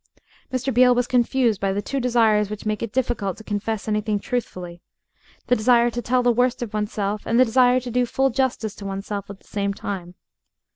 [0.51, 0.73] Mr.
[0.73, 4.81] Beale was confused by the two desires which make it difficult to confess anything truthfully
[5.45, 8.73] the desire to tell the worst of oneself and the desire to do full justice
[8.73, 10.15] to oneself at the same time.